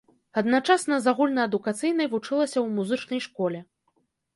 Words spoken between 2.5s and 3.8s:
ў музычнай школе.